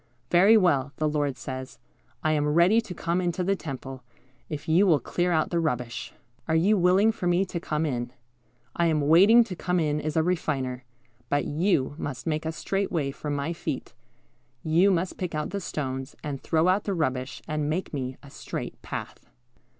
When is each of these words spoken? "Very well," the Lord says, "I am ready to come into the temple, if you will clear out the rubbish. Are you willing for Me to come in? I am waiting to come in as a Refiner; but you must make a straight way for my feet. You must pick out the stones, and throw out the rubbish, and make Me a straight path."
"Very 0.31 0.57
well," 0.57 0.93
the 0.95 1.07
Lord 1.07 1.37
says, 1.37 1.77
"I 2.23 2.31
am 2.31 2.47
ready 2.47 2.81
to 2.81 2.95
come 2.95 3.21
into 3.21 3.43
the 3.43 3.55
temple, 3.55 4.01
if 4.49 4.67
you 4.67 4.87
will 4.87 4.99
clear 4.99 5.31
out 5.31 5.51
the 5.51 5.59
rubbish. 5.59 6.11
Are 6.47 6.55
you 6.55 6.75
willing 6.75 7.11
for 7.11 7.27
Me 7.27 7.45
to 7.45 7.59
come 7.59 7.85
in? 7.85 8.11
I 8.75 8.87
am 8.87 9.01
waiting 9.01 9.43
to 9.43 9.55
come 9.55 9.79
in 9.79 10.01
as 10.01 10.17
a 10.17 10.23
Refiner; 10.23 10.85
but 11.29 11.45
you 11.45 11.93
must 11.99 12.25
make 12.25 12.47
a 12.47 12.51
straight 12.51 12.91
way 12.91 13.11
for 13.11 13.29
my 13.29 13.53
feet. 13.53 13.93
You 14.63 14.89
must 14.89 15.19
pick 15.19 15.35
out 15.35 15.51
the 15.51 15.61
stones, 15.61 16.15
and 16.23 16.41
throw 16.41 16.67
out 16.67 16.85
the 16.85 16.95
rubbish, 16.95 17.43
and 17.47 17.69
make 17.69 17.93
Me 17.93 18.17
a 18.23 18.31
straight 18.31 18.81
path." 18.81 19.27